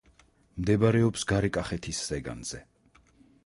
[0.61, 2.67] მდებარეობს გარეკახეთის ზეგანზე.